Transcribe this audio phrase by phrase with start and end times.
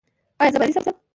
[0.39, 0.95] ایا زه باید ستړی شم؟